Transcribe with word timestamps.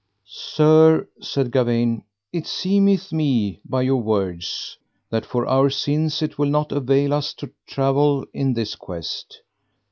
Sir, 0.31 1.07
said 1.21 1.51
Gawaine, 1.51 2.03
it 2.33 2.47
seemeth 2.47 3.13
me 3.13 3.61
by 3.63 3.83
your 3.83 4.01
words 4.01 4.79
that 5.11 5.27
for 5.27 5.45
our 5.45 5.69
sins 5.69 6.23
it 6.23 6.39
will 6.39 6.49
not 6.49 6.71
avail 6.71 7.13
us 7.13 7.35
to 7.35 7.51
travel 7.67 8.25
in 8.33 8.53
this 8.55 8.75
quest. 8.75 9.41